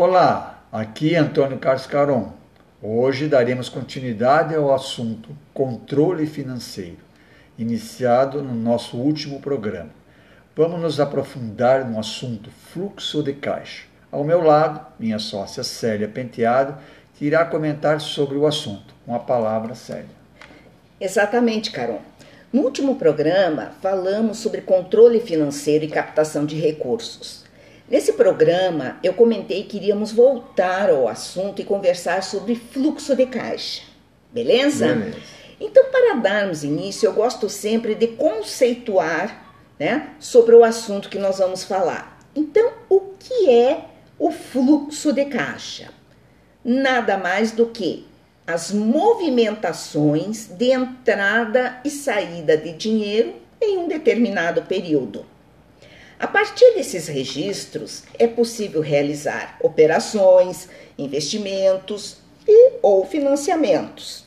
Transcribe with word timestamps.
Olá, 0.00 0.62
aqui 0.70 1.16
é 1.16 1.18
Antônio 1.18 1.58
Carlos 1.58 1.84
Caron. 1.84 2.32
Hoje 2.80 3.26
daremos 3.26 3.68
continuidade 3.68 4.54
ao 4.54 4.72
assunto 4.72 5.36
controle 5.52 6.24
financeiro, 6.24 6.98
iniciado 7.58 8.40
no 8.40 8.54
nosso 8.54 8.96
último 8.96 9.40
programa. 9.40 9.90
Vamos 10.54 10.80
nos 10.80 11.00
aprofundar 11.00 11.84
no 11.84 11.98
assunto 11.98 12.48
fluxo 12.48 13.24
de 13.24 13.32
caixa. 13.32 13.86
Ao 14.12 14.22
meu 14.22 14.40
lado, 14.40 14.86
minha 15.00 15.18
sócia 15.18 15.64
Célia 15.64 16.06
Penteado, 16.06 16.78
que 17.16 17.24
irá 17.24 17.44
comentar 17.44 18.00
sobre 18.00 18.36
o 18.36 18.46
assunto. 18.46 18.94
Com 19.04 19.16
a 19.16 19.18
palavra, 19.18 19.74
Célia. 19.74 20.06
Exatamente, 21.00 21.72
Caron. 21.72 21.98
No 22.52 22.62
último 22.62 22.94
programa, 22.94 23.72
falamos 23.82 24.38
sobre 24.38 24.60
controle 24.60 25.18
financeiro 25.18 25.84
e 25.84 25.88
captação 25.88 26.46
de 26.46 26.54
recursos. 26.54 27.47
Nesse 27.90 28.12
programa, 28.12 28.98
eu 29.02 29.14
comentei 29.14 29.62
que 29.62 29.78
iríamos 29.78 30.12
voltar 30.12 30.90
ao 30.90 31.08
assunto 31.08 31.62
e 31.62 31.64
conversar 31.64 32.22
sobre 32.22 32.54
fluxo 32.54 33.16
de 33.16 33.24
caixa. 33.24 33.82
Beleza? 34.30 34.94
Beleza. 34.94 35.16
Então, 35.58 35.84
para 35.90 36.16
darmos 36.16 36.62
início, 36.62 37.06
eu 37.06 37.14
gosto 37.14 37.48
sempre 37.48 37.94
de 37.94 38.08
conceituar 38.08 39.54
né, 39.78 40.10
sobre 40.20 40.54
o 40.54 40.62
assunto 40.62 41.08
que 41.08 41.18
nós 41.18 41.38
vamos 41.38 41.64
falar. 41.64 42.20
Então, 42.36 42.72
o 42.90 43.00
que 43.18 43.50
é 43.50 43.86
o 44.18 44.30
fluxo 44.30 45.12
de 45.12 45.24
caixa? 45.24 45.88
Nada 46.62 47.16
mais 47.16 47.52
do 47.52 47.66
que 47.66 48.06
as 48.46 48.70
movimentações 48.70 50.46
de 50.46 50.72
entrada 50.72 51.80
e 51.84 51.90
saída 51.90 52.56
de 52.56 52.72
dinheiro 52.72 53.34
em 53.60 53.78
um 53.78 53.88
determinado 53.88 54.62
período. 54.62 55.24
A 56.18 56.26
partir 56.26 56.74
desses 56.74 57.06
registros, 57.06 58.02
é 58.18 58.26
possível 58.26 58.80
realizar 58.80 59.56
operações, 59.62 60.68
investimentos 60.98 62.16
e 62.46 62.72
ou 62.82 63.06
financiamentos. 63.06 64.24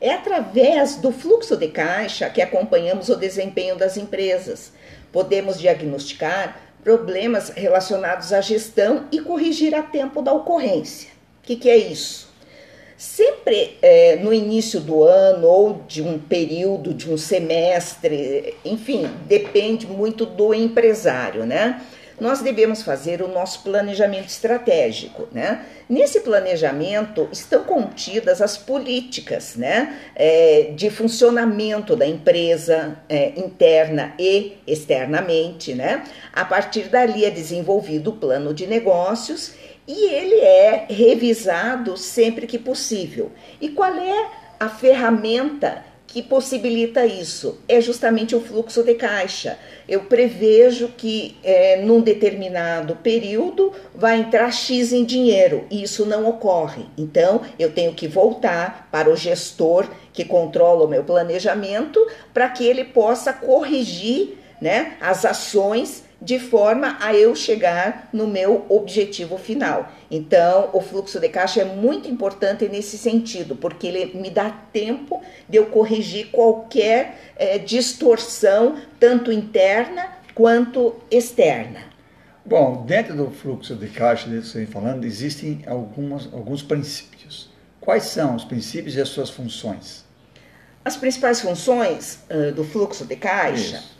É 0.00 0.12
através 0.12 0.96
do 0.96 1.12
fluxo 1.12 1.54
de 1.54 1.68
caixa 1.68 2.30
que 2.30 2.40
acompanhamos 2.40 3.10
o 3.10 3.16
desempenho 3.16 3.76
das 3.76 3.98
empresas. 3.98 4.72
Podemos 5.12 5.58
diagnosticar 5.58 6.58
problemas 6.82 7.50
relacionados 7.50 8.32
à 8.32 8.40
gestão 8.40 9.06
e 9.12 9.20
corrigir 9.20 9.74
a 9.74 9.82
tempo 9.82 10.22
da 10.22 10.32
ocorrência. 10.32 11.10
O 11.42 11.46
que, 11.46 11.56
que 11.56 11.68
é 11.68 11.76
isso? 11.76 12.25
Sempre 12.96 13.76
é, 13.82 14.16
no 14.16 14.32
início 14.32 14.80
do 14.80 15.04
ano 15.04 15.46
ou 15.46 15.82
de 15.86 16.00
um 16.00 16.18
período, 16.18 16.94
de 16.94 17.10
um 17.10 17.18
semestre, 17.18 18.54
enfim, 18.64 19.10
depende 19.26 19.86
muito 19.86 20.24
do 20.24 20.54
empresário, 20.54 21.44
né? 21.44 21.82
Nós 22.18 22.40
devemos 22.40 22.82
fazer 22.82 23.20
o 23.20 23.28
nosso 23.28 23.62
planejamento 23.62 24.28
estratégico, 24.28 25.28
né? 25.30 25.66
Nesse 25.86 26.20
planejamento 26.20 27.28
estão 27.30 27.64
contidas 27.64 28.40
as 28.40 28.56
políticas, 28.56 29.54
né, 29.54 30.00
é, 30.16 30.72
de 30.74 30.88
funcionamento 30.88 31.94
da 31.94 32.06
empresa 32.06 32.96
é, 33.08 33.32
interna 33.36 34.14
e 34.18 34.56
externamente, 34.66 35.74
né? 35.74 36.02
A 36.32 36.46
partir 36.46 36.84
dali 36.84 37.26
é 37.26 37.30
desenvolvido 37.30 38.08
o 38.08 38.16
plano 38.16 38.54
de 38.54 38.66
negócios 38.66 39.52
e 39.86 40.06
ele 40.06 40.40
é 40.40 40.86
revisado 40.88 41.96
sempre 41.96 42.46
que 42.46 42.58
possível. 42.58 43.30
E 43.60 43.68
qual 43.68 43.94
é 43.94 44.30
a 44.58 44.68
ferramenta 44.68 45.84
que 46.06 46.22
possibilita 46.22 47.04
isso? 47.04 47.60
É 47.68 47.80
justamente 47.80 48.34
o 48.34 48.40
fluxo 48.40 48.82
de 48.82 48.94
caixa. 48.94 49.58
Eu 49.88 50.04
prevejo 50.04 50.88
que 50.96 51.36
é, 51.44 51.76
num 51.82 52.00
determinado 52.00 52.96
período 52.96 53.72
vai 53.94 54.18
entrar 54.20 54.50
X 54.52 54.92
em 54.92 55.04
dinheiro 55.04 55.66
e 55.70 55.82
isso 55.82 56.04
não 56.06 56.28
ocorre. 56.28 56.86
Então 56.96 57.42
eu 57.58 57.70
tenho 57.72 57.92
que 57.92 58.08
voltar 58.08 58.88
para 58.90 59.10
o 59.10 59.16
gestor 59.16 59.86
que 60.12 60.24
controla 60.24 60.84
o 60.84 60.88
meu 60.88 61.04
planejamento 61.04 62.04
para 62.32 62.48
que 62.48 62.64
ele 62.64 62.84
possa 62.84 63.32
corrigir 63.32 64.38
né, 64.60 64.96
as 65.00 65.24
ações 65.24 66.05
de 66.20 66.38
forma 66.38 66.96
a 67.00 67.14
eu 67.14 67.34
chegar 67.34 68.08
no 68.12 68.26
meu 68.26 68.64
objetivo 68.68 69.36
final. 69.36 69.92
Então, 70.10 70.70
o 70.72 70.80
fluxo 70.80 71.20
de 71.20 71.28
caixa 71.28 71.60
é 71.60 71.64
muito 71.64 72.08
importante 72.08 72.68
nesse 72.68 72.96
sentido, 72.96 73.54
porque 73.54 73.86
ele 73.86 74.18
me 74.18 74.30
dá 74.30 74.50
tempo 74.50 75.22
de 75.48 75.58
eu 75.58 75.66
corrigir 75.66 76.28
qualquer 76.30 77.32
é, 77.36 77.58
distorção, 77.58 78.76
tanto 78.98 79.30
interna 79.30 80.16
quanto 80.34 80.94
externa. 81.10 81.80
Bom, 82.44 82.84
dentro 82.86 83.16
do 83.16 83.30
fluxo 83.30 83.74
de 83.74 83.88
caixa, 83.88 84.28
que 84.28 84.40
você 84.40 84.66
falando, 84.66 85.04
existem 85.04 85.62
algumas, 85.66 86.32
alguns 86.32 86.62
princípios. 86.62 87.50
Quais 87.80 88.04
são 88.04 88.36
os 88.36 88.44
princípios 88.44 88.94
e 88.94 89.00
as 89.00 89.08
suas 89.08 89.30
funções? 89.30 90.04
As 90.84 90.96
principais 90.96 91.40
funções 91.40 92.20
uh, 92.30 92.52
do 92.52 92.62
fluxo 92.62 93.04
de 93.04 93.16
caixa? 93.16 93.76
Isso. 93.76 93.96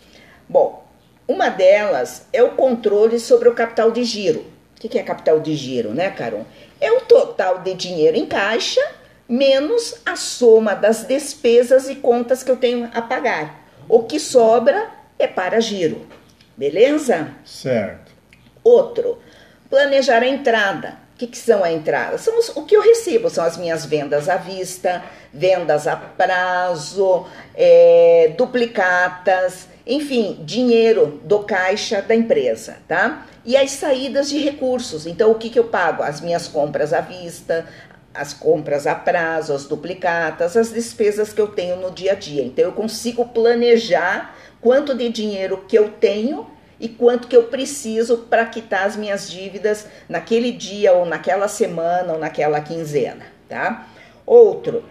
Bom, 0.49 0.86
uma 1.29 1.49
delas 1.49 2.27
é 2.33 2.43
o 2.43 2.51
controle 2.51 3.19
sobre 3.19 3.49
o 3.49 3.55
capital 3.55 3.91
de 3.91 4.05
giro. 4.05 4.45
O 4.77 4.81
que 4.81 4.99
é 4.99 5.03
capital 5.03 5.41
de 5.41 5.55
giro, 5.55 5.93
né, 5.93 6.11
Caron? 6.11 6.45
É 6.81 6.93
o 6.93 7.01
total 7.01 7.61
de 7.61 7.75
dinheiro 7.75 8.17
em 8.17 8.27
caixa 8.27 8.81
menos 9.29 9.97
a 10.05 10.15
soma 10.15 10.75
das 10.75 11.05
despesas 11.05 11.89
e 11.89 11.97
contas 11.97 12.43
que 12.43 12.51
eu 12.51 12.57
tenho 12.57 12.89
a 12.95 13.03
pagar. 13.03 13.67
O 13.89 14.05
que 14.05 14.21
sobra 14.21 14.89
é 15.19 15.27
para 15.27 15.61
giro. 15.61 16.07
Beleza? 16.57 17.29
Certo. 17.45 18.13
Outro, 18.63 19.19
planejar 19.69 20.23
a 20.23 20.29
entrada. 20.29 21.07
O 21.15 21.19
que, 21.19 21.27
que 21.27 21.39
são 21.39 21.65
a 21.65 21.73
entrada? 21.73 22.19
São 22.19 22.39
os, 22.39 22.51
o 22.51 22.65
que 22.65 22.77
eu 22.77 22.83
recebo, 22.83 23.31
são 23.31 23.43
as 23.43 23.57
minhas 23.57 23.87
vendas 23.87 24.29
à 24.29 24.37
vista, 24.37 25.03
vendas 25.33 25.87
a 25.87 25.97
prazo, 25.97 27.27
é, 27.55 28.35
duplicatas, 28.37 29.67
enfim, 29.87 30.41
dinheiro 30.45 31.21
do 31.23 31.41
caixa 31.41 32.03
da 32.03 32.15
empresa, 32.15 32.79
tá? 32.89 33.27
E 33.45 33.57
as 33.57 33.71
saídas 33.71 34.29
de 34.29 34.39
recursos. 34.39 35.07
Então, 35.07 35.31
o 35.31 35.37
que, 35.37 35.49
que 35.49 35.59
eu 35.59 35.65
pago? 35.65 36.03
As 36.03 36.21
minhas 36.21 36.49
compras 36.49 36.93
à 36.93 37.01
vista, 37.01 37.67
as 38.13 38.33
compras 38.33 38.87
a 38.87 38.95
prazo, 38.97 39.53
as 39.53 39.65
duplicatas, 39.65 40.57
as 40.57 40.73
despesas 40.73 41.33
que 41.33 41.41
eu 41.41 41.47
tenho 41.49 41.77
no 41.77 41.93
dia 41.93 42.13
a 42.13 42.15
dia. 42.17 42.43
Então, 42.43 42.65
eu 42.65 42.73
consigo 42.73 43.27
planejar 43.27 44.35
quanto 44.61 44.95
de 44.95 45.09
dinheiro 45.09 45.65
que 45.69 45.79
eu 45.79 45.91
tenho 45.91 46.47
e 46.81 46.89
quanto 46.89 47.29
que 47.29 47.37
eu 47.37 47.45
preciso 47.45 48.19
para 48.19 48.45
quitar 48.47 48.87
as 48.87 48.97
minhas 48.97 49.31
dívidas 49.31 49.87
naquele 50.09 50.51
dia 50.51 50.93
ou 50.93 51.07
naquela 51.07 51.47
semana 51.47 52.15
ou 52.15 52.19
naquela 52.19 52.61
quinzena, 52.61 53.25
tá? 53.49 53.87
Outro, 54.27 54.85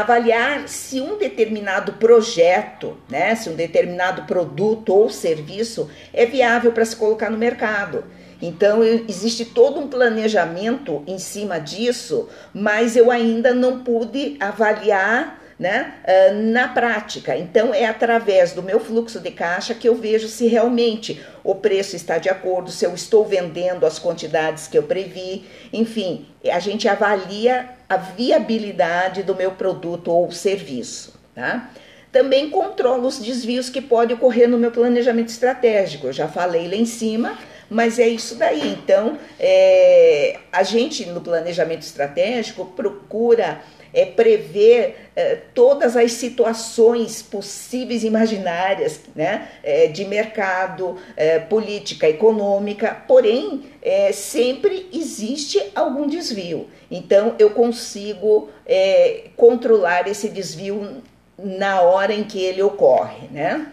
avaliar 0.00 0.68
se 0.68 1.00
um 1.00 1.18
determinado 1.18 1.94
projeto, 1.94 2.96
né, 3.08 3.34
se 3.34 3.48
um 3.48 3.54
determinado 3.54 4.22
produto 4.22 4.94
ou 4.94 5.08
serviço 5.08 5.90
é 6.12 6.26
viável 6.26 6.72
para 6.72 6.84
se 6.84 6.96
colocar 6.96 7.30
no 7.30 7.38
mercado. 7.38 8.04
Então, 8.40 8.82
existe 8.82 9.46
todo 9.46 9.80
um 9.80 9.88
planejamento 9.88 11.02
em 11.06 11.18
cima 11.18 11.58
disso, 11.58 12.28
mas 12.52 12.94
eu 12.94 13.10
ainda 13.10 13.54
não 13.54 13.82
pude 13.82 14.36
avaliar 14.38 15.42
né, 15.58 15.94
uh, 16.04 16.34
na 16.34 16.68
prática. 16.68 17.36
Então, 17.36 17.72
é 17.72 17.86
através 17.86 18.52
do 18.52 18.62
meu 18.62 18.78
fluxo 18.78 19.20
de 19.20 19.30
caixa 19.30 19.74
que 19.74 19.88
eu 19.88 19.94
vejo 19.94 20.28
se 20.28 20.46
realmente 20.46 21.24
o 21.42 21.54
preço 21.54 21.96
está 21.96 22.18
de 22.18 22.28
acordo, 22.28 22.70
se 22.70 22.84
eu 22.84 22.94
estou 22.94 23.24
vendendo 23.24 23.86
as 23.86 23.98
quantidades 23.98 24.66
que 24.66 24.76
eu 24.76 24.82
previ. 24.82 25.46
Enfim, 25.72 26.26
a 26.44 26.58
gente 26.58 26.86
avalia 26.88 27.70
a 27.88 27.96
viabilidade 27.96 29.22
do 29.22 29.34
meu 29.34 29.52
produto 29.52 30.10
ou 30.10 30.30
serviço. 30.32 31.14
Tá? 31.34 31.70
Também 32.10 32.50
controlo 32.50 33.06
os 33.06 33.18
desvios 33.18 33.68
que 33.68 33.80
podem 33.80 34.16
ocorrer 34.16 34.48
no 34.48 34.58
meu 34.58 34.70
planejamento 34.70 35.28
estratégico. 35.28 36.06
Eu 36.06 36.12
já 36.12 36.26
falei 36.26 36.68
lá 36.68 36.74
em 36.74 36.86
cima, 36.86 37.38
mas 37.68 37.98
é 37.98 38.08
isso 38.08 38.36
daí. 38.36 38.68
Então, 38.72 39.18
é, 39.38 40.38
a 40.52 40.62
gente 40.62 41.06
no 41.06 41.20
planejamento 41.20 41.82
estratégico 41.82 42.66
procura 42.66 43.60
é, 43.92 44.04
prever 44.04 45.08
é, 45.16 45.36
todas 45.54 45.96
as 45.96 46.12
situações 46.12 47.22
possíveis 47.22 48.04
e 48.04 48.06
imaginárias 48.06 49.00
né, 49.14 49.48
é, 49.62 49.86
de 49.86 50.04
mercado, 50.04 50.96
é, 51.16 51.38
política, 51.38 52.06
econômica, 52.08 52.94
porém, 53.08 53.64
é, 53.80 54.12
sempre 54.12 54.88
existe 54.92 55.62
algum 55.74 56.06
desvio. 56.06 56.68
Então, 56.90 57.34
eu 57.38 57.50
consigo 57.50 58.50
é, 58.66 59.24
controlar 59.36 60.06
esse 60.06 60.28
desvio 60.28 61.02
na 61.38 61.80
hora 61.80 62.12
em 62.12 62.24
que 62.24 62.38
ele 62.38 62.62
ocorre, 62.62 63.28
né? 63.30 63.72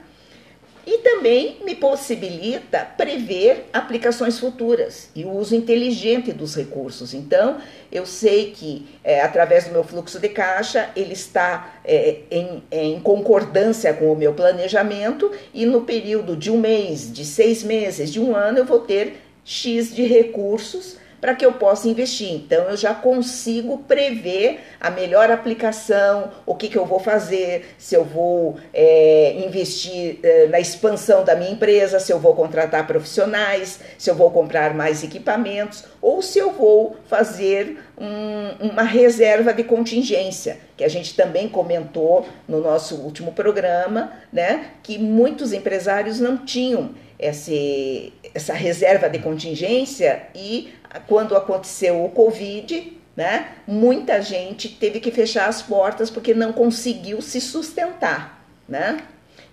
E 0.85 0.97
também 0.99 1.57
me 1.63 1.75
possibilita 1.75 2.79
prever 2.97 3.65
aplicações 3.71 4.39
futuras 4.39 5.09
e 5.15 5.23
o 5.23 5.31
uso 5.31 5.55
inteligente 5.55 6.31
dos 6.31 6.55
recursos. 6.55 7.13
Então, 7.13 7.57
eu 7.91 8.05
sei 8.05 8.51
que 8.51 8.85
é, 9.03 9.21
através 9.21 9.65
do 9.65 9.71
meu 9.71 9.83
fluxo 9.83 10.19
de 10.19 10.29
caixa 10.29 10.89
ele 10.95 11.13
está 11.13 11.73
é, 11.85 12.17
em, 12.29 12.63
em, 12.71 12.99
concordância 12.99 13.93
com 13.93 14.11
o 14.11 14.15
meu 14.15 14.33
planejamento 14.33 15.31
e 15.53 15.65
no 15.65 15.81
período 15.81 16.35
de 16.35 16.51
um 16.51 16.57
mês, 16.57 17.11
de 17.11 17.23
seis 17.23 17.63
meses, 17.63 18.11
de 18.11 18.19
um 18.19 18.35
ano, 18.35 18.59
eu 18.59 18.65
vou 18.65 18.79
ter 18.79 19.21
X 19.45 19.93
de 19.93 20.03
recursos 20.03 20.97
para 21.23 21.33
que 21.33 21.45
eu 21.45 21.53
possa 21.53 21.87
investir. 21.87 22.33
Então, 22.33 22.65
eu 22.65 22.75
já 22.75 22.93
consigo 22.93 23.77
prever 23.77 24.59
a 24.77 24.91
melhor 24.91 25.31
aplicação, 25.31 26.29
o 26.45 26.53
que, 26.53 26.67
que 26.67 26.77
eu 26.77 26.85
vou 26.85 26.99
fazer, 26.99 27.75
se 27.77 27.95
eu 27.95 28.03
vou 28.03 28.57
é, 28.73 29.33
investir 29.37 30.19
é, 30.21 30.47
na 30.47 30.59
expansão 30.59 31.23
da 31.23 31.33
minha 31.33 31.51
empresa, 31.51 31.97
se 31.97 32.11
eu 32.11 32.19
vou 32.19 32.35
contratar 32.35 32.85
profissionais, 32.85 33.79
se 33.97 34.09
eu 34.09 34.15
vou 34.15 34.31
comprar 34.31 34.73
mais 34.73 35.01
equipamentos 35.01 35.85
ou 36.01 36.21
se 36.21 36.39
eu 36.39 36.51
vou 36.51 36.97
fazer 37.07 37.77
um, 37.97 38.71
uma 38.71 38.83
reserva 38.83 39.53
de 39.53 39.63
contingência, 39.63 40.57
que 40.75 40.83
a 40.83 40.89
gente 40.89 41.15
também 41.15 41.47
comentou 41.47 42.27
no 42.45 42.59
nosso 42.59 42.97
último 42.97 43.31
programa, 43.31 44.11
né, 44.29 44.71
que 44.83 44.97
muitos 44.97 45.53
empresários 45.53 46.19
não 46.19 46.35
tinham 46.35 46.89
esse, 47.17 48.11
essa 48.33 48.53
reserva 48.53 49.09
de 49.09 49.19
contingência 49.19 50.23
e 50.35 50.73
quando 51.07 51.35
aconteceu 51.35 52.03
o 52.03 52.09
Covid, 52.09 52.97
né, 53.15 53.53
muita 53.67 54.21
gente 54.21 54.69
teve 54.69 54.99
que 54.99 55.11
fechar 55.11 55.47
as 55.47 55.61
portas 55.61 56.09
porque 56.09 56.33
não 56.33 56.51
conseguiu 56.51 57.21
se 57.21 57.39
sustentar, 57.39 58.43
né? 58.67 59.03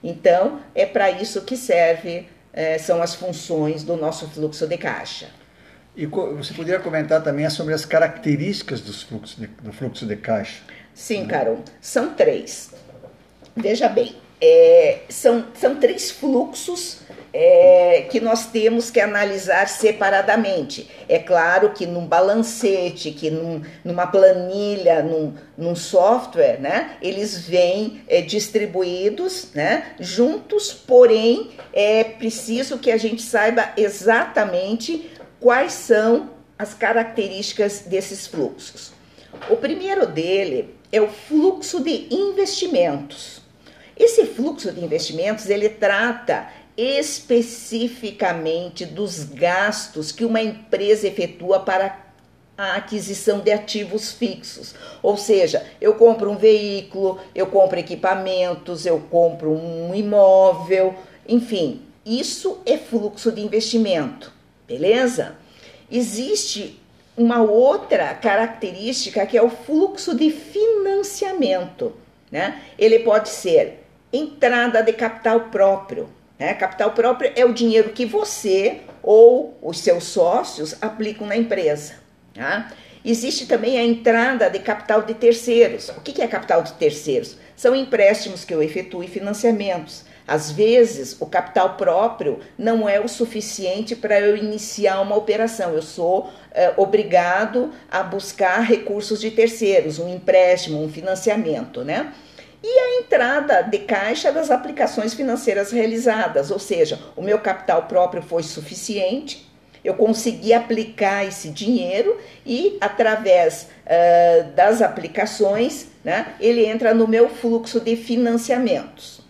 Então, 0.02 0.60
é 0.74 0.86
para 0.86 1.10
isso 1.10 1.42
que 1.42 1.56
serve, 1.56 2.26
é, 2.52 2.78
são 2.78 3.02
as 3.02 3.14
funções 3.14 3.84
do 3.84 3.96
nosso 3.96 4.28
fluxo 4.28 4.66
de 4.66 4.78
caixa. 4.78 5.28
E 5.94 6.06
você 6.06 6.54
poderia 6.54 6.80
comentar 6.80 7.22
também 7.22 7.48
sobre 7.50 7.74
as 7.74 7.84
características 7.84 8.80
dos 8.80 9.02
fluxos 9.02 9.36
de, 9.36 9.46
do 9.46 9.72
fluxo 9.72 10.06
de 10.06 10.16
caixa? 10.16 10.62
Sim, 10.94 11.26
Carol, 11.26 11.62
são 11.80 12.14
três. 12.14 12.70
Veja 13.54 13.88
bem, 13.88 14.16
é, 14.40 15.00
são, 15.08 15.44
são 15.54 15.76
três 15.76 16.10
fluxos 16.10 17.00
é, 17.32 18.06
que 18.10 18.20
nós 18.20 18.46
temos 18.46 18.90
que 18.90 19.00
analisar 19.00 19.68
separadamente. 19.68 20.90
É 21.08 21.18
claro 21.18 21.70
que 21.70 21.86
num 21.86 22.06
balancete, 22.06 23.12
que 23.12 23.30
num, 23.30 23.62
numa 23.84 24.06
planilha, 24.06 25.02
num, 25.02 25.34
num 25.56 25.76
software, 25.76 26.58
né, 26.60 26.96
eles 27.00 27.46
vêm 27.46 28.02
é, 28.08 28.20
distribuídos 28.20 29.48
né, 29.54 29.94
juntos, 30.00 30.72
porém 30.72 31.50
é 31.72 32.02
preciso 32.02 32.78
que 32.78 32.90
a 32.90 32.96
gente 32.96 33.22
saiba 33.22 33.72
exatamente 33.76 35.10
quais 35.38 35.72
são 35.72 36.30
as 36.58 36.74
características 36.74 37.80
desses 37.86 38.26
fluxos. 38.26 38.92
O 39.48 39.56
primeiro 39.56 40.06
dele 40.06 40.74
é 40.92 41.00
o 41.00 41.08
fluxo 41.08 41.82
de 41.82 42.08
investimentos. 42.10 43.39
Esse 44.00 44.24
fluxo 44.24 44.72
de 44.72 44.82
investimentos 44.82 45.50
ele 45.50 45.68
trata 45.68 46.48
especificamente 46.74 48.86
dos 48.86 49.24
gastos 49.24 50.10
que 50.10 50.24
uma 50.24 50.40
empresa 50.40 51.06
efetua 51.06 51.60
para 51.60 51.98
a 52.56 52.76
aquisição 52.76 53.40
de 53.40 53.52
ativos 53.52 54.10
fixos. 54.10 54.74
Ou 55.02 55.18
seja, 55.18 55.66
eu 55.82 55.96
compro 55.96 56.30
um 56.30 56.36
veículo, 56.36 57.20
eu 57.34 57.48
compro 57.48 57.78
equipamentos, 57.78 58.86
eu 58.86 58.98
compro 59.10 59.52
um 59.52 59.94
imóvel, 59.94 60.94
enfim, 61.28 61.82
isso 62.04 62.62
é 62.64 62.78
fluxo 62.78 63.30
de 63.30 63.42
investimento, 63.42 64.32
beleza? 64.66 65.36
Existe 65.92 66.80
uma 67.18 67.42
outra 67.42 68.14
característica 68.14 69.26
que 69.26 69.36
é 69.36 69.42
o 69.42 69.50
fluxo 69.50 70.16
de 70.16 70.30
financiamento, 70.30 71.92
né? 72.32 72.62
Ele 72.78 73.00
pode 73.00 73.28
ser 73.28 73.79
entrada 74.12 74.82
de 74.82 74.92
capital 74.92 75.40
próprio, 75.50 76.08
né? 76.38 76.54
Capital 76.54 76.92
próprio 76.92 77.32
é 77.36 77.44
o 77.44 77.52
dinheiro 77.52 77.90
que 77.90 78.04
você 78.04 78.80
ou 79.02 79.56
os 79.62 79.78
seus 79.80 80.04
sócios 80.04 80.74
aplicam 80.80 81.26
na 81.26 81.36
empresa. 81.36 81.94
Tá? 82.34 82.72
Existe 83.04 83.46
também 83.46 83.78
a 83.78 83.84
entrada 83.84 84.48
de 84.50 84.58
capital 84.58 85.02
de 85.02 85.14
terceiros. 85.14 85.88
O 85.90 86.00
que 86.00 86.20
é 86.20 86.26
capital 86.26 86.62
de 86.62 86.72
terceiros? 86.74 87.36
São 87.56 87.74
empréstimos 87.74 88.44
que 88.44 88.52
eu 88.52 88.62
efetuo 88.62 89.02
e 89.02 89.08
financiamentos. 89.08 90.04
Às 90.26 90.50
vezes, 90.50 91.16
o 91.18 91.26
capital 91.26 91.76
próprio 91.76 92.40
não 92.56 92.88
é 92.88 93.00
o 93.00 93.08
suficiente 93.08 93.96
para 93.96 94.20
eu 94.20 94.36
iniciar 94.36 95.00
uma 95.00 95.16
operação. 95.16 95.72
Eu 95.72 95.82
sou 95.82 96.30
é, 96.52 96.72
obrigado 96.76 97.72
a 97.90 98.02
buscar 98.02 98.60
recursos 98.60 99.20
de 99.20 99.30
terceiros, 99.30 99.98
um 99.98 100.08
empréstimo, 100.08 100.82
um 100.82 100.88
financiamento, 100.88 101.82
né? 101.82 102.12
E 102.62 102.68
a 102.68 103.00
entrada 103.00 103.62
de 103.62 103.78
caixa 103.78 104.30
das 104.30 104.50
aplicações 104.50 105.14
financeiras 105.14 105.72
realizadas, 105.72 106.50
ou 106.50 106.58
seja, 106.58 106.98
o 107.16 107.22
meu 107.22 107.38
capital 107.38 107.84
próprio 107.84 108.22
foi 108.22 108.42
suficiente, 108.42 109.50
eu 109.82 109.94
consegui 109.94 110.52
aplicar 110.52 111.24
esse 111.24 111.48
dinheiro 111.48 112.18
e, 112.44 112.76
através 112.80 113.68
uh, 113.86 114.52
das 114.52 114.82
aplicações, 114.82 115.88
né, 116.04 116.34
ele 116.38 116.66
entra 116.66 116.92
no 116.92 117.08
meu 117.08 117.30
fluxo 117.30 117.80
de 117.80 117.96
financiamentos. 117.96 119.20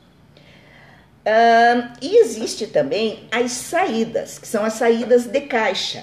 Uh, 1.20 1.92
e 2.00 2.16
existe 2.16 2.66
também 2.66 3.28
as 3.30 3.52
saídas, 3.52 4.38
que 4.38 4.48
são 4.48 4.64
as 4.64 4.72
saídas 4.72 5.26
de 5.26 5.40
caixa. 5.42 6.02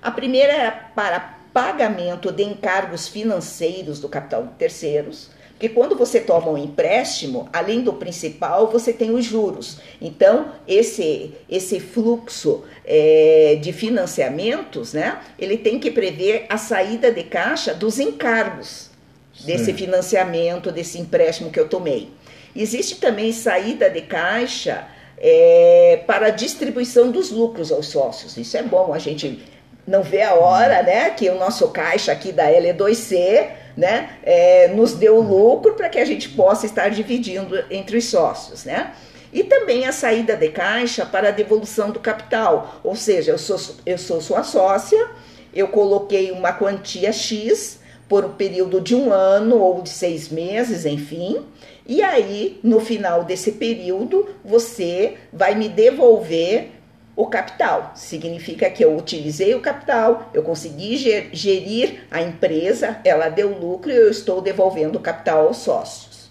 A 0.00 0.10
primeira 0.12 0.52
é 0.52 0.70
para 0.94 1.38
pagamento 1.52 2.30
de 2.30 2.44
encargos 2.44 3.08
financeiros 3.08 3.98
do 3.98 4.08
capital 4.08 4.44
de 4.44 4.52
terceiros. 4.54 5.30
Porque 5.58 5.70
quando 5.70 5.96
você 5.96 6.20
toma 6.20 6.52
um 6.52 6.56
empréstimo, 6.56 7.48
além 7.52 7.80
do 7.80 7.92
principal, 7.92 8.70
você 8.70 8.92
tem 8.92 9.10
os 9.10 9.24
juros. 9.24 9.78
Então, 10.00 10.52
esse, 10.68 11.32
esse 11.50 11.80
fluxo 11.80 12.62
é, 12.84 13.58
de 13.60 13.72
financiamentos, 13.72 14.92
né, 14.92 15.18
ele 15.36 15.56
tem 15.56 15.80
que 15.80 15.90
prever 15.90 16.46
a 16.48 16.56
saída 16.56 17.10
de 17.10 17.24
caixa 17.24 17.74
dos 17.74 17.98
encargos 17.98 18.88
Sim. 19.34 19.46
desse 19.46 19.72
financiamento, 19.72 20.70
desse 20.70 20.96
empréstimo 20.96 21.50
que 21.50 21.58
eu 21.58 21.68
tomei. 21.68 22.08
Existe 22.54 23.00
também 23.00 23.32
saída 23.32 23.90
de 23.90 24.02
caixa 24.02 24.86
é, 25.18 26.04
para 26.06 26.26
a 26.26 26.30
distribuição 26.30 27.10
dos 27.10 27.32
lucros 27.32 27.72
aos 27.72 27.88
sócios. 27.88 28.36
Isso 28.36 28.56
é 28.56 28.62
bom, 28.62 28.94
a 28.94 28.98
gente 29.00 29.42
não 29.84 30.04
vê 30.04 30.22
a 30.22 30.34
hora, 30.34 30.84
né, 30.84 31.10
que 31.10 31.28
o 31.28 31.34
nosso 31.36 31.66
caixa 31.70 32.12
aqui 32.12 32.30
da 32.30 32.48
L2C 32.48 33.66
né, 33.78 34.18
é, 34.24 34.66
nos 34.74 34.94
deu 34.94 35.20
lucro 35.20 35.74
para 35.74 35.88
que 35.88 36.00
a 36.00 36.04
gente 36.04 36.30
possa 36.30 36.66
estar 36.66 36.88
dividindo 36.88 37.64
entre 37.70 37.96
os 37.96 38.06
sócios, 38.06 38.64
né? 38.64 38.92
E 39.32 39.44
também 39.44 39.86
a 39.86 39.92
saída 39.92 40.34
de 40.34 40.48
caixa 40.48 41.06
para 41.06 41.28
a 41.28 41.30
devolução 41.30 41.92
do 41.92 42.00
capital, 42.00 42.80
ou 42.82 42.96
seja, 42.96 43.30
eu 43.30 43.38
sou, 43.38 43.76
eu 43.86 43.96
sou 43.96 44.20
sua 44.20 44.42
sócia, 44.42 45.08
eu 45.54 45.68
coloquei 45.68 46.32
uma 46.32 46.52
quantia 46.52 47.12
X 47.12 47.78
por 48.08 48.24
um 48.24 48.32
período 48.32 48.80
de 48.80 48.96
um 48.96 49.12
ano 49.12 49.58
ou 49.58 49.80
de 49.80 49.90
seis 49.90 50.28
meses, 50.28 50.84
enfim, 50.84 51.44
e 51.86 52.02
aí 52.02 52.58
no 52.64 52.80
final 52.80 53.22
desse 53.22 53.52
período 53.52 54.28
você 54.44 55.14
vai 55.32 55.54
me 55.54 55.68
devolver 55.68 56.72
o 57.18 57.26
capital. 57.26 57.90
Significa 57.96 58.70
que 58.70 58.84
eu 58.84 58.96
utilizei 58.96 59.52
o 59.52 59.60
capital, 59.60 60.30
eu 60.32 60.44
consegui 60.44 60.96
gerir 61.32 62.04
a 62.12 62.22
empresa, 62.22 63.00
ela 63.04 63.28
deu 63.28 63.48
lucro 63.58 63.90
e 63.90 63.96
eu 63.96 64.08
estou 64.08 64.40
devolvendo 64.40 64.98
o 64.98 65.02
capital 65.02 65.48
aos 65.48 65.56
sócios. 65.56 66.30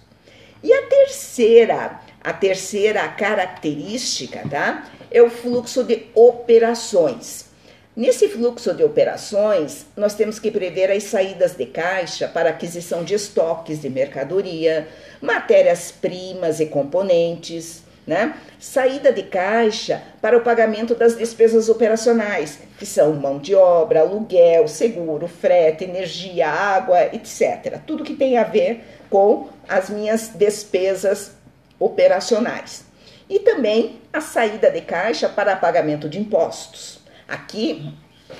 E 0.63 0.71
a 0.71 0.83
terceira, 0.83 1.99
a 2.23 2.31
terceira 2.31 3.05
característica, 3.09 4.47
tá? 4.49 4.85
É 5.11 5.21
o 5.21 5.29
fluxo 5.29 5.83
de 5.83 6.05
operações. 6.15 7.47
Nesse 7.93 8.29
fluxo 8.29 8.73
de 8.73 8.83
operações, 8.85 9.87
nós 9.97 10.15
temos 10.15 10.39
que 10.39 10.49
prever 10.49 10.89
as 10.89 11.03
saídas 11.03 11.51
de 11.53 11.65
caixa 11.65 12.29
para 12.29 12.51
aquisição 12.51 13.03
de 13.03 13.13
estoques 13.13 13.81
de 13.81 13.89
mercadoria, 13.89 14.87
matérias-primas 15.21 16.61
e 16.61 16.67
componentes, 16.67 17.83
né? 18.07 18.35
Saída 18.57 19.11
de 19.11 19.23
caixa 19.23 20.01
para 20.21 20.37
o 20.37 20.41
pagamento 20.41 20.95
das 20.95 21.17
despesas 21.17 21.67
operacionais, 21.67 22.59
que 22.79 22.85
são 22.85 23.13
mão 23.13 23.37
de 23.37 23.53
obra, 23.53 23.99
aluguel, 23.99 24.65
seguro, 24.69 25.27
frete, 25.27 25.83
energia, 25.83 26.47
água, 26.47 27.03
etc. 27.13 27.81
Tudo 27.85 28.05
que 28.05 28.15
tem 28.15 28.37
a 28.37 28.45
ver 28.45 28.83
com 29.09 29.49
as 29.67 29.89
minhas 29.89 30.29
despesas 30.29 31.33
operacionais. 31.77 32.85
E 33.29 33.39
também 33.39 33.99
a 34.13 34.21
saída 34.21 34.71
de 34.71 34.79
caixa 34.79 35.27
para 35.27 35.57
pagamento 35.57 36.07
de 36.07 36.17
impostos. 36.17 37.01
Aqui 37.27 37.93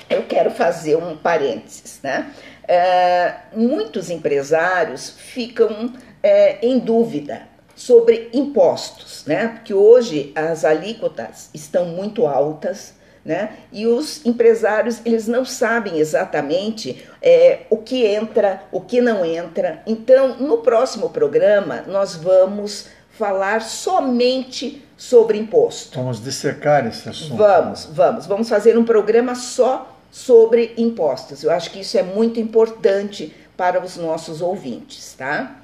eu 0.10 0.24
quero 0.24 0.50
fazer 0.50 0.96
um 0.96 1.18
parênteses, 1.18 2.00
né? 2.02 2.32
É, 2.66 3.34
muitos 3.54 4.10
empresários 4.10 5.10
ficam 5.10 5.94
é, 6.24 6.66
em 6.66 6.80
dúvida 6.80 7.48
sobre 7.78 8.30
impostos, 8.34 9.24
né? 9.28 9.50
Porque 9.50 9.72
hoje 9.72 10.34
as 10.36 10.66
alíquotas 10.66 11.52
estão 11.54 11.86
muito 11.86 12.26
altas, 12.26 12.96
né? 13.24 13.52
E 13.72 13.86
os 13.86 14.26
empresários 14.26 15.00
eles 15.06 15.28
não 15.28 15.46
sabem 15.46 16.00
exatamente 16.00 17.08
é, 17.22 17.62
o 17.70 17.78
que 17.78 18.04
entra, 18.04 18.64
o 18.72 18.82
que 18.82 19.00
não 19.00 19.24
entra. 19.24 19.84
Então, 19.86 20.38
no 20.40 20.58
próximo 20.58 21.12
programa 21.12 21.84
nós 21.88 22.16
vamos 22.16 22.88
falar 23.12 23.62
somente 23.62 24.84
sobre 24.98 25.38
imposto. 25.38 26.00
Vamos 26.00 26.22
dissecar 26.24 26.88
esse 26.88 27.08
assunto. 27.08 27.38
Vamos, 27.38 27.86
vamos, 27.92 28.26
vamos 28.26 28.50
fazer 28.50 28.76
um 28.76 28.84
programa 28.84 29.36
só 29.36 29.96
sobre 30.12 30.74
impostos. 30.78 31.44
Eu 31.44 31.52
acho 31.52 31.70
que 31.70 31.82
isso 31.82 31.96
é 31.96 32.02
muito 32.02 32.40
importante 32.40 33.36
para 33.56 33.84
os 33.84 33.98
nossos 33.98 34.42
ouvintes, 34.42 35.14
tá? 35.16 35.62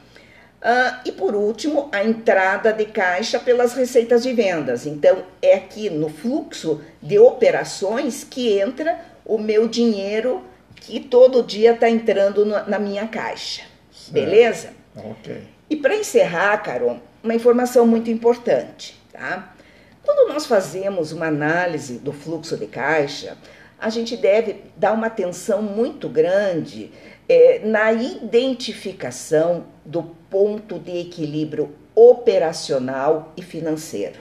Uh, 0.63 0.95
e 1.03 1.11
por 1.11 1.35
último, 1.35 1.89
a 1.91 2.05
entrada 2.05 2.71
de 2.71 2.85
caixa 2.85 3.37
pelas 3.37 3.73
receitas 3.73 4.23
de 4.23 4.31
vendas. 4.31 4.85
Então, 4.85 5.25
é 5.41 5.55
aqui 5.55 5.89
no 5.89 6.07
fluxo 6.07 6.81
de 7.01 7.19
operações 7.19 8.23
que 8.23 8.57
entra 8.57 8.97
o 9.25 9.37
meu 9.37 9.67
dinheiro 9.67 10.41
que 10.75 11.01
todo 11.01 11.43
dia 11.43 11.73
está 11.73 11.89
entrando 11.89 12.45
no, 12.45 12.65
na 12.65 12.79
minha 12.79 13.05
caixa. 13.07 13.63
Certo. 13.91 14.13
Beleza? 14.13 14.69
Ok. 14.95 15.43
E 15.69 15.75
para 15.75 15.95
encerrar, 15.95 16.57
Carol, 16.59 16.97
uma 17.21 17.35
informação 17.35 17.85
muito 17.85 18.09
importante, 18.09 18.97
tá? 19.11 19.53
Quando 20.01 20.31
nós 20.31 20.45
fazemos 20.45 21.11
uma 21.11 21.27
análise 21.27 21.97
do 21.97 22.13
fluxo 22.13 22.55
de 22.55 22.67
caixa, 22.67 23.37
a 23.83 23.89
gente 23.89 24.15
deve 24.15 24.63
dar 24.77 24.93
uma 24.93 25.07
atenção 25.07 25.61
muito 25.61 26.07
grande 26.07 26.89
é, 27.27 27.59
na 27.65 27.91
identificação 27.91 29.65
do 29.83 30.03
ponto 30.29 30.79
de 30.79 31.01
equilíbrio 31.01 31.75
operacional 31.93 33.33
e 33.35 33.41
financeiro. 33.41 34.15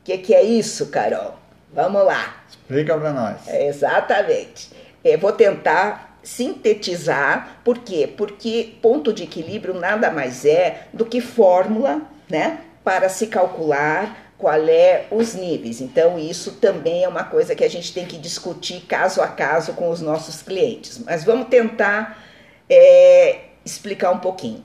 O 0.00 0.04
que, 0.04 0.18
que, 0.18 0.34
é 0.34 0.42
isso, 0.42 0.88
Carol? 0.88 1.36
Vamos 1.72 2.04
lá. 2.04 2.42
Explica 2.50 2.98
para 2.98 3.12
nós. 3.12 3.46
É, 3.46 3.68
exatamente. 3.68 4.70
É, 5.04 5.16
vou 5.16 5.30
tentar 5.30 6.18
sintetizar. 6.24 7.60
Por 7.62 7.78
quê? 7.78 8.12
Porque 8.16 8.74
ponto 8.82 9.12
de 9.12 9.22
equilíbrio 9.22 9.72
nada 9.72 10.10
mais 10.10 10.44
é 10.44 10.88
do 10.92 11.06
que 11.06 11.20
fórmula 11.20 12.02
né, 12.28 12.58
para 12.82 13.08
se 13.08 13.28
calcular 13.28 14.27
qual 14.38 14.68
é 14.68 15.06
os 15.10 15.34
níveis. 15.34 15.80
Então, 15.80 16.16
isso 16.16 16.52
também 16.52 17.02
é 17.02 17.08
uma 17.08 17.24
coisa 17.24 17.56
que 17.56 17.64
a 17.64 17.68
gente 17.68 17.92
tem 17.92 18.06
que 18.06 18.16
discutir 18.16 18.82
caso 18.82 19.20
a 19.20 19.26
caso 19.26 19.72
com 19.72 19.90
os 19.90 20.00
nossos 20.00 20.40
clientes. 20.40 20.98
Mas 21.04 21.24
vamos 21.24 21.48
tentar 21.48 22.24
é, 22.70 23.40
explicar 23.64 24.12
um 24.12 24.18
pouquinho. 24.18 24.64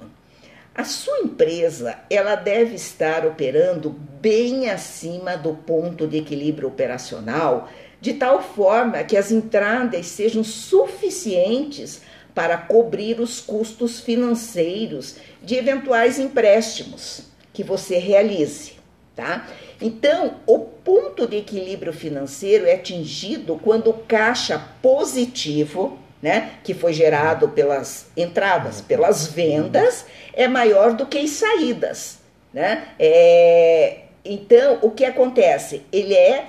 A 0.75 0.83
sua 0.83 1.19
empresa 1.19 1.97
ela 2.09 2.35
deve 2.35 2.75
estar 2.75 3.25
operando 3.25 3.89
bem 3.89 4.69
acima 4.69 5.35
do 5.35 5.53
ponto 5.53 6.07
de 6.07 6.17
equilíbrio 6.17 6.67
operacional, 6.67 7.69
de 7.99 8.13
tal 8.13 8.41
forma 8.41 9.03
que 9.03 9.17
as 9.17 9.31
entradas 9.31 10.05
sejam 10.07 10.43
suficientes 10.43 12.01
para 12.33 12.57
cobrir 12.57 13.19
os 13.19 13.39
custos 13.39 13.99
financeiros 13.99 15.17
de 15.41 15.55
eventuais 15.55 16.17
empréstimos 16.17 17.23
que 17.53 17.63
você 17.63 17.97
realize 17.97 18.82
tá? 19.15 19.47
Então, 19.81 20.35
o 20.45 20.59
ponto 20.59 21.27
de 21.27 21.37
equilíbrio 21.37 21.93
financeiro 21.93 22.65
é 22.65 22.75
atingido 22.75 23.59
quando 23.61 23.89
o 23.89 23.93
caixa 23.93 24.61
positivo, 24.81 25.99
né, 26.21 26.53
que 26.63 26.73
foi 26.73 26.93
gerado 26.93 27.49
pelas 27.49 28.07
entradas, 28.15 28.81
pelas 28.81 29.27
vendas, 29.27 30.05
é 30.33 30.47
maior 30.47 30.93
do 30.93 31.05
que 31.05 31.17
as 31.17 31.31
saídas, 31.31 32.19
né? 32.53 32.87
É, 32.97 34.03
então, 34.23 34.79
o 34.81 34.89
que 34.89 35.03
acontece? 35.03 35.81
Ele 35.91 36.13
é 36.13 36.45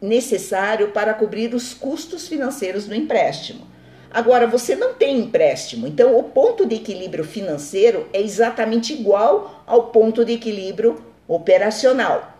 necessário 0.00 0.88
para 0.88 1.14
cobrir 1.14 1.54
os 1.54 1.74
custos 1.74 2.26
financeiros 2.26 2.86
do 2.86 2.94
empréstimo. 2.94 3.66
Agora, 4.10 4.46
você 4.46 4.74
não 4.74 4.94
tem 4.94 5.18
empréstimo, 5.18 5.86
então 5.86 6.18
o 6.18 6.24
ponto 6.24 6.64
de 6.64 6.76
equilíbrio 6.76 7.24
financeiro 7.24 8.08
é 8.12 8.20
exatamente 8.20 8.94
igual 8.94 9.62
ao 9.66 9.88
ponto 9.88 10.24
de 10.24 10.32
equilíbrio 10.32 11.04
operacional. 11.28 12.34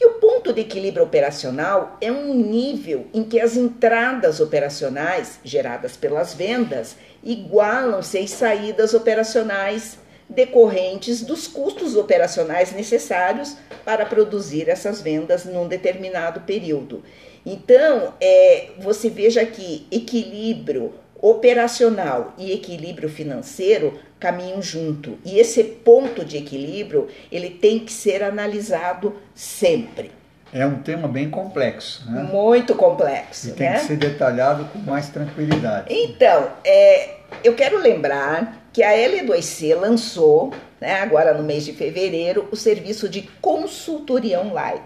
E 0.00 0.06
o 0.06 0.14
ponto 0.14 0.52
de 0.52 0.62
equilíbrio 0.62 1.04
operacional 1.04 1.96
é 2.00 2.10
um 2.10 2.34
nível 2.34 3.06
em 3.12 3.22
que 3.22 3.38
as 3.38 3.56
entradas 3.56 4.40
operacionais 4.40 5.38
geradas 5.44 5.96
pelas 5.96 6.34
vendas 6.34 6.96
igualam-se 7.22 8.18
às 8.18 8.30
saídas 8.30 8.94
operacionais 8.94 9.98
decorrentes 10.26 11.22
dos 11.22 11.46
custos 11.46 11.96
operacionais 11.96 12.72
necessários 12.72 13.56
para 13.84 14.06
produzir 14.06 14.68
essas 14.68 15.02
vendas 15.02 15.44
num 15.44 15.68
determinado 15.68 16.40
período. 16.40 17.02
Então, 17.44 18.14
é, 18.20 18.70
você 18.78 19.10
veja 19.10 19.44
que 19.44 19.86
equilíbrio 19.90 20.94
operacional 21.20 22.34
e 22.38 22.52
equilíbrio 22.52 23.08
financeiro 23.08 23.98
caminham 24.18 24.60
junto. 24.60 25.18
E 25.24 25.38
esse 25.38 25.62
ponto 25.62 26.24
de 26.24 26.38
equilíbrio, 26.38 27.08
ele 27.30 27.50
tem 27.50 27.78
que 27.78 27.92
ser 27.92 28.22
analisado 28.22 29.16
sempre. 29.34 30.12
É 30.52 30.66
um 30.66 30.82
tema 30.82 31.06
bem 31.06 31.30
complexo, 31.30 32.10
né? 32.10 32.22
Muito 32.24 32.74
complexo, 32.74 33.50
e 33.50 33.52
tem 33.52 33.70
né? 33.70 33.78
que 33.78 33.86
ser 33.86 33.96
detalhado 33.96 34.64
com 34.64 34.78
mais 34.80 35.08
tranquilidade. 35.08 35.86
Então, 35.88 36.50
é, 36.64 37.18
eu 37.44 37.54
quero 37.54 37.78
lembrar 37.78 38.66
que 38.72 38.82
a 38.82 38.90
L2C 38.90 39.78
lançou, 39.78 40.52
né, 40.80 41.00
agora 41.00 41.34
no 41.34 41.44
mês 41.44 41.64
de 41.64 41.72
fevereiro, 41.72 42.48
o 42.50 42.56
serviço 42.56 43.08
de 43.08 43.22
consultoria 43.40 44.40
online. 44.40 44.82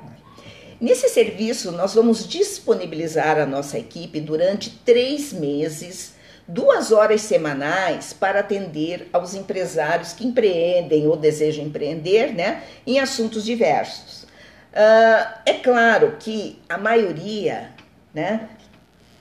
Nesse 0.80 1.08
serviço, 1.08 1.72
nós 1.72 1.94
vamos 1.94 2.28
disponibilizar 2.28 3.38
a 3.38 3.46
nossa 3.46 3.78
equipe 3.78 4.20
durante 4.20 4.68
três 4.84 5.32
meses 5.32 6.13
duas 6.46 6.92
horas 6.92 7.22
semanais 7.22 8.12
para 8.12 8.40
atender 8.40 9.08
aos 9.12 9.34
empresários 9.34 10.12
que 10.12 10.26
empreendem 10.26 11.06
ou 11.06 11.16
desejam 11.16 11.64
empreender 11.64 12.34
né, 12.34 12.62
em 12.86 13.00
assuntos 13.00 13.44
diversos. 13.44 14.24
Uh, 14.24 15.38
é 15.46 15.54
claro 15.62 16.16
que 16.18 16.58
a 16.68 16.76
maioria 16.76 17.70
né, 18.12 18.48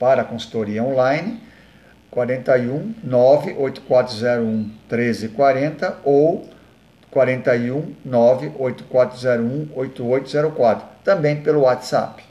para 0.00 0.22
a 0.22 0.24
consultoria 0.24 0.82
online, 0.82 1.40
41 2.10 2.96
98401 3.04 4.72
1340 4.90 5.98
ou 6.04 6.50
41 7.12 7.94
98401 8.04 9.68
8804, 9.76 10.88
também 11.04 11.36
pelo 11.42 11.60
WhatsApp. 11.60 12.24